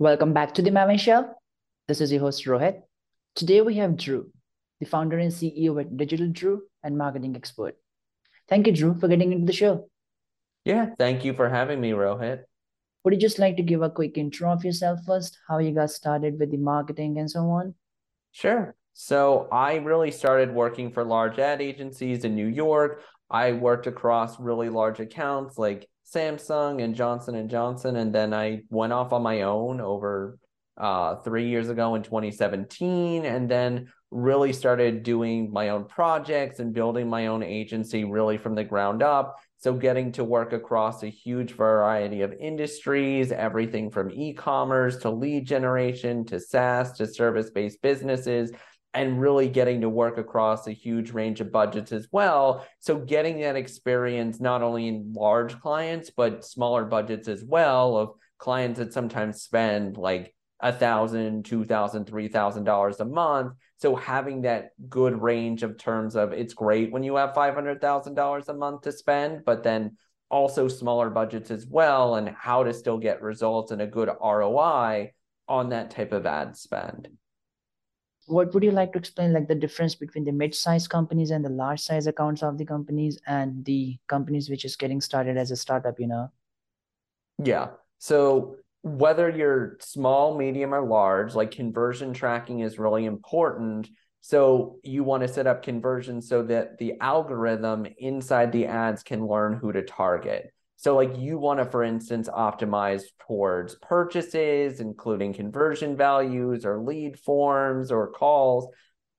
[0.00, 1.28] Welcome back to the Maven Show.
[1.86, 2.80] This is your host Rohit.
[3.34, 4.30] Today we have Drew,
[4.80, 7.76] the founder and CEO at Digital Drew and marketing expert.
[8.48, 9.90] Thank you, Drew, for getting into the show.
[10.64, 12.44] Yeah, thank you for having me, Rohit.
[13.04, 15.90] Would you just like to give a quick intro of yourself first, how you got
[15.90, 17.74] started with the marketing and so on?
[18.32, 18.74] Sure.
[18.94, 23.02] So I really started working for large ad agencies in New York.
[23.28, 28.62] I worked across really large accounts like Samsung and Johnson and Johnson, and then I
[28.70, 30.38] went off on my own over
[30.76, 36.72] uh, three years ago in 2017, and then really started doing my own projects and
[36.72, 39.36] building my own agency really from the ground up.
[39.58, 45.10] So, getting to work across a huge variety of industries, everything from e commerce to
[45.10, 48.52] lead generation to SaaS to service based businesses,
[48.92, 52.66] and really getting to work across a huge range of budgets as well.
[52.80, 58.10] So, getting that experience not only in large clients, but smaller budgets as well of
[58.38, 63.54] clients that sometimes spend like a thousand, two thousand, three thousand dollars a month.
[63.78, 67.80] So having that good range of terms of it's great when you have five hundred
[67.80, 69.96] thousand dollars a month to spend, but then
[70.30, 75.12] also smaller budgets as well, and how to still get results and a good ROI
[75.48, 77.08] on that type of ad spend.
[78.30, 81.50] What would you like to explain, like the difference between the mid-sized companies and the
[81.50, 85.98] large-size accounts of the companies and the companies which is getting started as a startup?
[85.98, 86.30] You know.
[87.42, 87.68] Yeah.
[87.98, 93.88] So whether you're small, medium, or large, like conversion tracking is really important.
[94.20, 99.26] So you want to set up conversions so that the algorithm inside the ads can
[99.26, 100.52] learn who to target.
[100.80, 107.18] So, like you want to, for instance, optimize towards purchases, including conversion values or lead
[107.18, 108.68] forms or calls.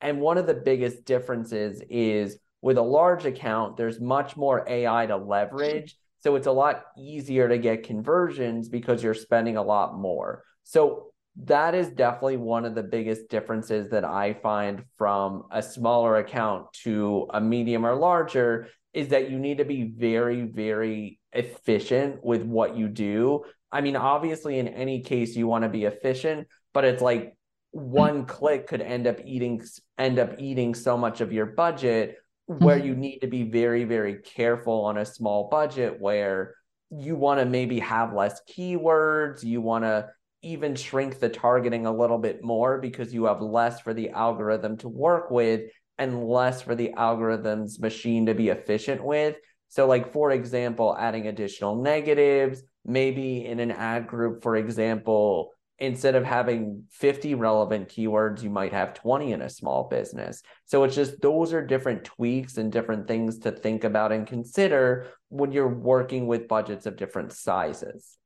[0.00, 5.06] And one of the biggest differences is with a large account, there's much more AI
[5.06, 9.96] to leverage so it's a lot easier to get conversions because you're spending a lot
[9.96, 10.44] more.
[10.64, 11.12] So
[11.44, 16.72] that is definitely one of the biggest differences that I find from a smaller account
[16.84, 22.42] to a medium or larger is that you need to be very, very efficient with
[22.42, 23.44] what you do.
[23.70, 27.36] I mean, obviously, in any case, you want to be efficient, but it's like
[27.70, 29.62] one click could end up eating
[29.98, 32.16] end up eating so much of your budget
[32.46, 33.00] where you mm-hmm.
[33.00, 36.54] need to be very very careful on a small budget where
[36.90, 40.08] you want to maybe have less keywords you want to
[40.42, 44.76] even shrink the targeting a little bit more because you have less for the algorithm
[44.76, 45.62] to work with
[45.98, 49.36] and less for the algorithm's machine to be efficient with
[49.68, 56.16] so like for example adding additional negatives maybe in an ad group for example instead
[56.16, 60.42] of having 50 relevant keywords, you might have 20 in a small business.
[60.64, 65.06] So it's just those are different tweaks and different things to think about and consider
[65.28, 68.16] when you're working with budgets of different sizes.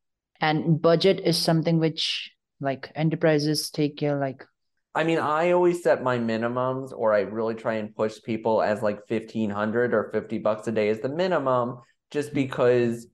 [0.40, 4.44] And budget is something which like enterprises take care like
[4.94, 8.82] I mean, I always set my minimums or I really try and push people as
[8.82, 11.78] like 1500 or 50 bucks a day as the minimum
[12.10, 12.36] just mm-hmm.
[12.36, 13.06] because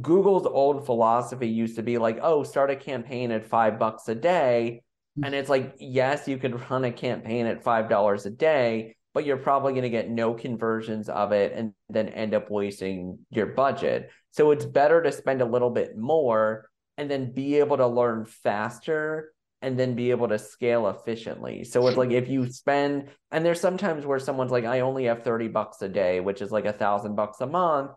[0.00, 4.14] Google's old philosophy used to be like, oh, start a campaign at five bucks a
[4.14, 4.82] day.
[5.22, 9.26] And it's like, yes, you could run a campaign at five dollars a day, but
[9.26, 13.46] you're probably going to get no conversions of it and then end up wasting your
[13.46, 14.10] budget.
[14.30, 18.24] So it's better to spend a little bit more and then be able to learn
[18.24, 19.33] faster
[19.64, 21.64] and then be able to scale efficiently.
[21.64, 25.24] So it's like if you spend, and there's sometimes where someone's like, I only have
[25.24, 27.92] 30 bucks a day, which is like a thousand bucks a month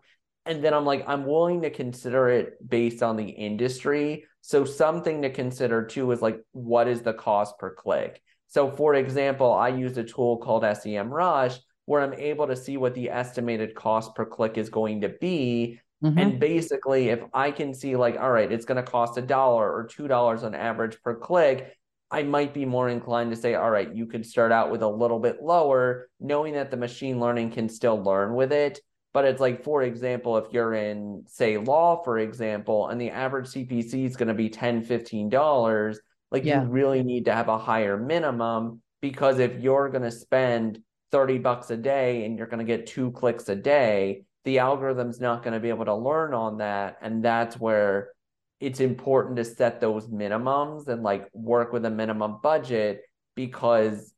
[0.48, 4.24] and then I'm like, I'm willing to consider it based on the industry.
[4.40, 8.22] So something to consider too is like, what is the cost per click?
[8.46, 12.94] So for example, I use a tool called SEMrush where I'm able to see what
[12.94, 15.80] the estimated cost per click is going to be.
[16.02, 16.18] Mm-hmm.
[16.18, 19.72] And basically, if I can see like, all right, it's going to cost a dollar
[19.72, 21.76] or two dollars on average per click,
[22.10, 24.88] I might be more inclined to say, all right, you could start out with a
[24.88, 28.80] little bit lower, knowing that the machine learning can still learn with it.
[29.12, 33.46] But it's like, for example, if you're in, say, law, for example, and the average
[33.46, 35.96] CPC is going to be $10, $15,
[36.30, 36.62] like yeah.
[36.62, 40.80] you really need to have a higher minimum because if you're going to spend
[41.10, 45.20] 30 bucks a day and you're going to get two clicks a day, the algorithm's
[45.20, 46.96] not going to be able to learn on that.
[47.02, 48.12] And that's where
[48.60, 53.02] it's important to set those minimums and like work with a minimum budget
[53.34, 54.14] because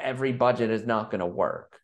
[0.00, 1.78] every budget is not going to work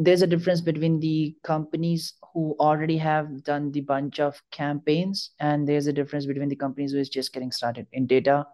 [0.00, 5.66] there's a difference between the companies who already have done the bunch of campaigns and
[5.66, 8.46] there's a difference between the companies who is just getting started in data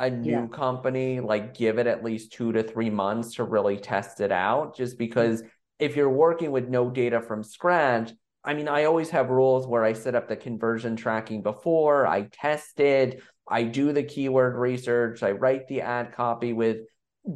[0.00, 0.46] a new yeah.
[0.48, 4.76] company like give it at least two to three months to really test it out
[4.76, 5.44] just because
[5.78, 8.12] if you're working with no data from scratch
[8.48, 12.22] I mean, I always have rules where I set up the conversion tracking before, I
[12.22, 16.78] test it, I do the keyword research, I write the ad copy with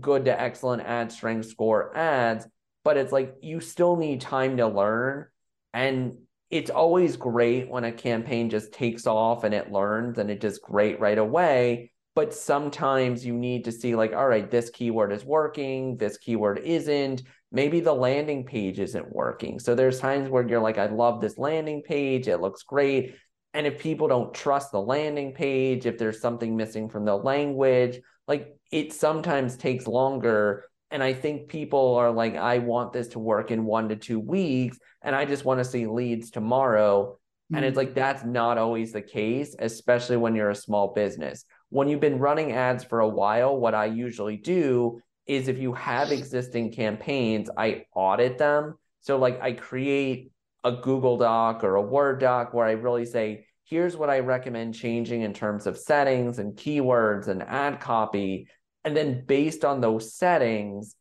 [0.00, 2.47] good to excellent ad strength score ads,
[2.83, 5.27] but it's like you still need time to learn.
[5.75, 6.17] And
[6.49, 10.61] it's always great when a campaign just takes off and it learns and it does
[10.61, 11.92] great right away.
[12.14, 16.59] But sometimes you need to see, like, all right, this keyword is working, this keyword
[16.59, 17.23] isn't.
[17.50, 19.59] Maybe the landing page isn't working.
[19.59, 23.17] So there's times where you're like, I love this landing page, it looks great.
[23.55, 28.00] And if people don't trust the landing page, if there's something missing from the language,
[28.26, 30.64] like it sometimes takes longer.
[30.91, 34.20] And I think people are like, I want this to work in one to two
[34.20, 37.05] weeks, and I just want to see leads tomorrow.
[37.12, 37.56] Mm-hmm.
[37.56, 37.87] And it's mm-hmm.
[37.87, 41.44] like, that's not always the case, especially when you're a small business.
[41.73, 45.73] When you've been running ads for a while, what I usually do is if you
[45.73, 48.75] have existing campaigns, I audit them.
[49.01, 50.33] So, like, I create
[50.65, 54.75] a Google Doc or a Word doc where I really say, here's what I recommend
[54.75, 58.49] changing in terms of settings and keywords and ad copy.
[58.85, 60.95] And then based on those settings,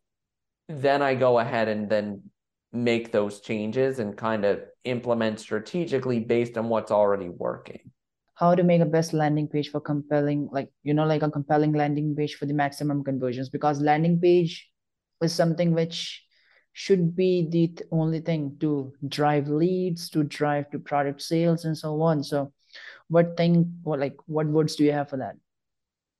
[0.69, 2.31] then I go ahead and then
[2.71, 7.91] make those changes and kind of implement strategically based on what's already working.
[8.41, 11.73] How to make a best landing page for compelling, like, you know, like a compelling
[11.73, 14.69] landing page for the maximum conversions because landing page
[15.21, 16.25] is something which
[16.73, 22.01] should be the only thing to drive leads, to drive to product sales, and so
[22.01, 22.23] on.
[22.23, 22.51] So
[23.09, 25.35] what thing what like what words do you have for that?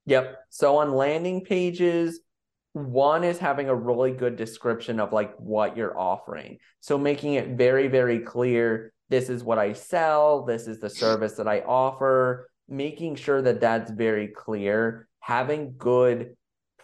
[0.06, 0.38] Yep.
[0.50, 2.20] So on landing pages
[2.74, 6.60] one is having a really good description of like what you're offering.
[6.80, 11.34] So making it very very clear this is what i sell this is the service
[11.34, 16.36] that i offer making sure that that's very clear having good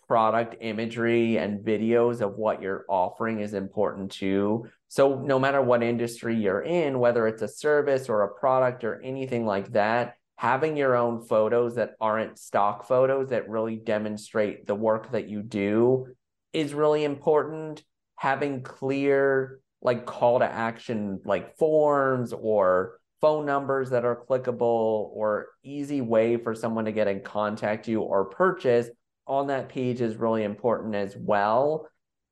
[0.08, 4.66] product imagery and videos of what you're offering is important too.
[4.88, 9.02] So, no matter what industry you're in, whether it's a service or a product or
[9.02, 14.76] anything like that, having your own photos that aren't stock photos that really demonstrate the
[14.76, 16.08] work that you do
[16.54, 17.84] is really important.
[18.16, 25.48] Having clear, like, call to action, like forms or phone numbers that are clickable or
[25.64, 28.90] easy way for someone to get in contact you or purchase
[29.26, 31.88] on that page is really important as well.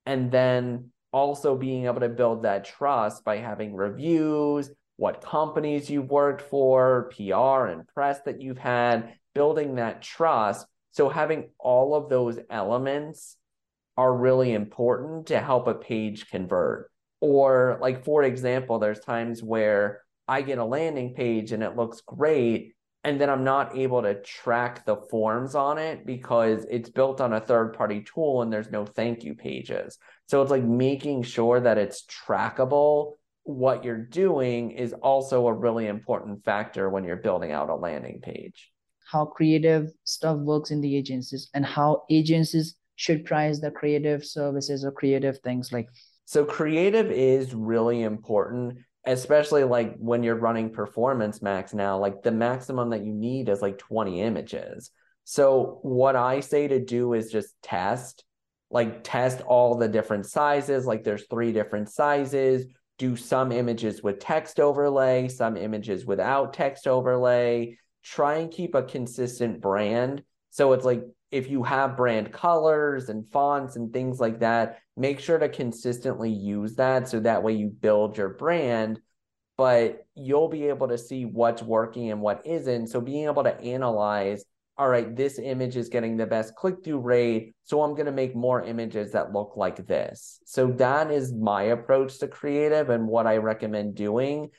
[0.05, 6.09] And then also being able to build that trust by having reviews, what companies you've
[6.09, 10.65] worked for, PR and press that you've had, building that trust.
[10.91, 13.35] So having all of those elements
[13.97, 16.89] are really important to help a page convert.
[17.25, 22.01] Or like for example, there's times where I get a landing page and it looks
[22.01, 27.19] great and then I'm not able to track the forms on it because it's built
[27.21, 29.97] on a third party tool and there's no thank you pages.
[30.27, 33.13] So it's like making sure that it's trackable.
[33.43, 38.21] What you're doing is also a really important factor when you're building out a landing
[38.21, 38.71] page.
[39.11, 44.85] How creative stuff works in the agencies and how agencies should price the creative services
[44.85, 45.89] or creative things like
[46.25, 52.31] so creative is really important especially like when you're running performance max now like the
[52.31, 54.91] maximum that you need is like 20 images.
[55.23, 58.23] So what i say to do is just test
[58.71, 62.65] like test all the different sizes like there's three different sizes.
[62.97, 67.77] Do some images with text overlay some images without text overlay.
[68.03, 70.23] Try and keep a consistent brand.
[70.51, 75.19] So it's like if you have brand colors and fonts and things like that, make
[75.19, 78.99] sure to consistently use that so that way you build your brand,
[79.57, 82.87] but you'll be able to see what's working and what isn't.
[82.87, 84.45] So being able to analyze,
[84.77, 87.55] all right, this image is getting the best click through rate.
[87.63, 90.39] So I'm going to make more images that look like this.
[90.45, 94.49] So that is my approach to creative and what I recommend doing.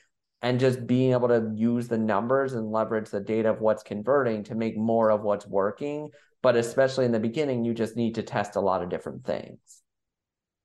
[0.43, 4.43] And just being able to use the numbers and leverage the data of what's converting
[4.45, 8.23] to make more of what's working but especially in the beginning you just need to
[8.23, 9.59] test a lot of different things.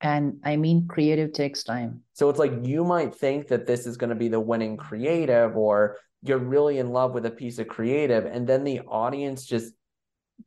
[0.00, 2.02] And i mean creative takes time.
[2.12, 5.56] So it's like you might think that this is going to be the winning creative
[5.56, 9.72] or you're really in love with a piece of creative and then the audience just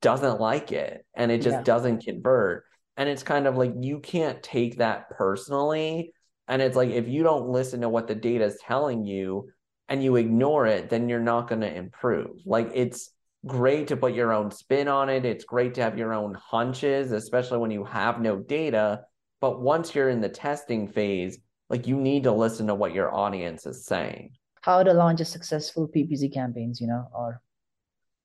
[0.02, 1.64] doesn't like it and it just yeah.
[1.64, 2.64] doesn't convert.
[2.98, 6.14] And it's kind of like you can't take that personally.
[6.48, 9.50] And it's like if you don't listen to what the data is telling you
[9.90, 12.38] and you ignore it then you're not going to improve.
[12.46, 13.10] Like it's
[13.46, 15.26] great to put your own spin on it.
[15.26, 19.02] It's great to have your own hunches, especially when you have no data.
[19.42, 21.38] But once you're in the testing phase,
[21.70, 24.32] like you need to listen to what your audience is saying.
[24.62, 27.42] How to launch a successful PPC campaigns, you know, or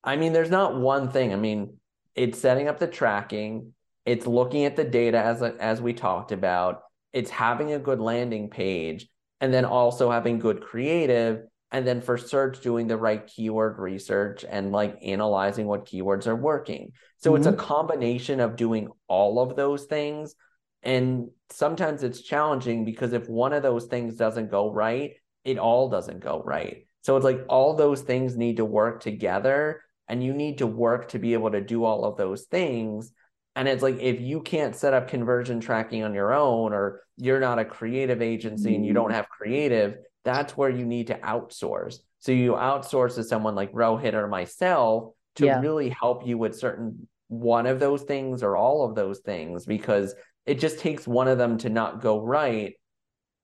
[0.02, 1.32] I mean, there's not one thing.
[1.32, 1.76] I mean,
[2.14, 3.74] it's setting up the tracking,
[4.06, 8.48] it's looking at the data as as we talked about, it's having a good landing
[8.48, 9.08] page,
[9.40, 14.44] and then also having good creative and then for search doing the right keyword research
[14.48, 17.38] and like analyzing what keywords are working so mm-hmm.
[17.38, 17.60] it's a mm-hmm.
[17.60, 20.34] combination of doing all of those things
[20.82, 25.12] and sometimes it's challenging because if one of those things doesn't go right
[25.44, 29.82] it all doesn't go right so it's like all those things need to work together
[30.08, 33.12] and you need to work to be able to do all of those things
[33.56, 37.40] and it's like if you can't set up conversion tracking on your own or you're
[37.40, 39.16] not a creative agency and you don't mm-hmm.
[39.16, 41.98] have creative that's where you need to outsource.
[42.18, 45.60] So you outsource to someone like Rohit or myself to yeah.
[45.60, 50.14] really help you with certain one of those things or all of those things because
[50.46, 52.74] it just takes one of them to not go right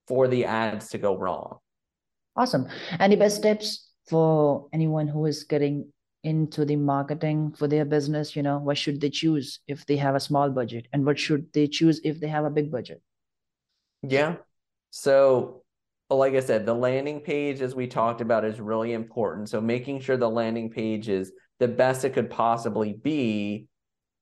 [0.09, 1.59] for the ads to go wrong.
[2.37, 2.68] Awesome.
[3.00, 5.90] Any best tips for anyone who is getting
[6.23, 8.37] into the marketing for their business?
[8.37, 11.52] You know, what should they choose if they have a small budget and what should
[11.52, 13.00] they choose if they have a big budget?
[14.02, 14.37] Yeah.
[14.90, 15.62] So
[16.15, 19.49] like I said, the landing page, as we talked about, is really important.
[19.49, 23.67] So making sure the landing page is the best it could possibly be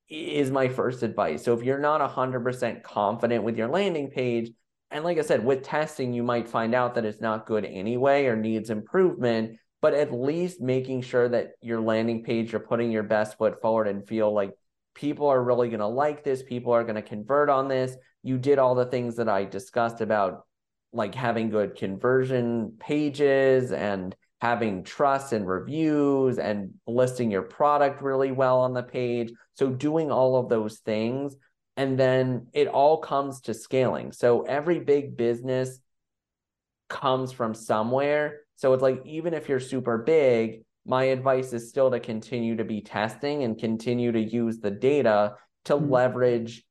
[0.09, 1.45] is my first advice.
[1.45, 4.50] So if you're not 100% confident with your landing page,
[4.91, 8.26] and like I said, with testing, you might find out that it's not good anyway
[8.26, 13.03] or needs improvement, but at least making sure that your landing page, you're putting your
[13.03, 14.53] best foot forward and feel like
[14.95, 17.97] people are really going to like this, people are going to convert on this.
[18.23, 20.47] You did all the things that I discussed about
[20.94, 28.30] like having good conversion pages and having trust and reviews and listing your product really
[28.30, 29.32] well on the page.
[29.54, 31.36] So doing all of those things.
[31.76, 34.12] And then it all comes to scaling.
[34.12, 35.80] So every big business
[36.88, 38.40] comes from somewhere.
[38.56, 42.64] So it's like, even if you're super big, my advice is still to continue to
[42.64, 45.34] be testing and continue to use the data
[45.64, 45.90] to mm-hmm.
[45.90, 46.64] leverage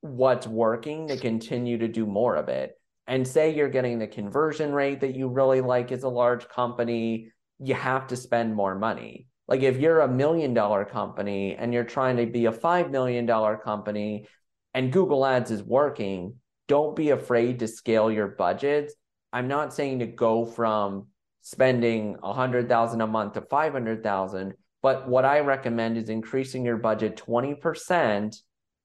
[0.00, 4.72] what's working to continue to do more of it and say you're getting the conversion
[4.72, 9.26] rate that you really like as a large company, you have to spend more money.
[9.48, 13.26] Like if you're a million dollar company and you're trying to be a $5 million
[13.58, 14.26] company
[14.74, 16.34] and Google Ads is working,
[16.68, 18.94] don't be afraid to scale your budgets.
[19.32, 21.06] I'm not saying to go from
[21.42, 26.76] spending a hundred thousand a month to 500,000, but what I recommend is increasing your
[26.76, 28.36] budget 20%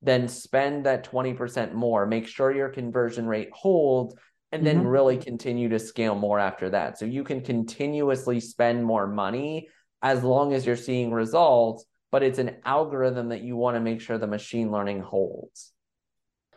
[0.02, 4.16] then spend that 20% more, make sure your conversion rate holds,
[4.52, 4.88] and then mm-hmm.
[4.88, 6.98] really continue to scale more after that.
[6.98, 9.70] So you can continuously spend more money
[10.02, 14.02] as long as you're seeing results, but it's an algorithm that you want to make
[14.02, 15.72] sure the machine learning holds.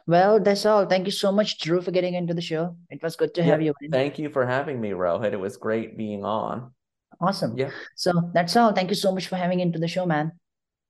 [0.07, 0.87] Well, that's all.
[0.87, 2.77] Thank you so much, Drew, for getting into the show.
[2.91, 3.73] It was good to yeah, have you.
[3.81, 3.91] In.
[3.91, 5.33] Thank you for having me, Rohit.
[5.33, 6.73] It was great being on.
[7.21, 7.57] Awesome.
[7.57, 7.71] Yeah.
[7.95, 8.73] So that's all.
[8.73, 10.33] Thank you so much for having into the show, man.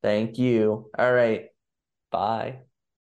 [0.02, 0.90] Thank you.
[0.98, 1.46] All right.
[2.14, 2.62] Bye.